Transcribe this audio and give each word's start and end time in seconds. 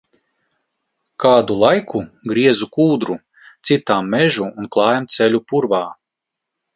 Kādu 1.23 1.57
laiku 1.63 1.99
griezu 2.31 2.67
kūdru, 2.77 3.17
cirtām 3.71 4.09
mežu 4.15 4.49
un 4.63 4.71
klājām 4.77 5.07
ceļu 5.17 5.43
purvā. 5.53 5.83